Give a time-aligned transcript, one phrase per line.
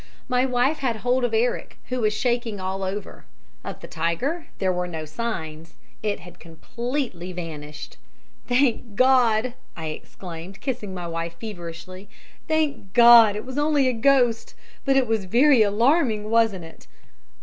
[0.27, 3.23] My wife had hold of Eric, who was shaking all over.
[3.63, 5.75] Of the tiger there were no signs.
[6.01, 7.97] It had completely vanished.
[8.47, 12.09] "'Thank God,' I exclaimed, kissing my wife feverishly.
[12.47, 13.35] 'Thank God!
[13.35, 14.55] It was only a ghost!
[14.85, 16.87] but it was very alarming, wasn't it?'